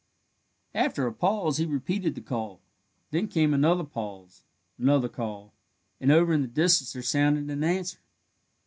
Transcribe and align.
After 0.73 1.05
a 1.05 1.13
pause 1.13 1.57
he 1.57 1.65
repeated 1.67 2.15
the 2.15 2.21
call; 2.21 2.59
then 3.11 3.27
came 3.27 3.53
another 3.53 3.83
pause, 3.83 4.41
another 4.79 5.07
call, 5.07 5.53
and 5.99 6.11
over 6.11 6.33
in 6.33 6.41
the 6.41 6.47
distance 6.47 6.93
there 6.93 7.03
sounded 7.03 7.51
an 7.51 7.63
answer. 7.63 7.99